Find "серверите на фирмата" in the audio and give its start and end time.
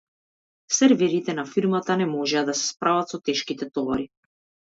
0.77-1.97